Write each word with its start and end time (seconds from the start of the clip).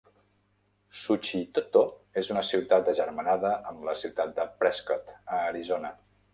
Suchitoto 1.01 1.83
és 2.23 2.33
una 2.37 2.43
ciutat 2.49 2.91
agermanada 2.95 3.53
amb 3.75 3.87
la 3.91 3.97
ciutat 4.07 4.35
de 4.41 4.51
Prescott, 4.59 5.17
a 5.37 5.47
Arizona. 5.55 5.97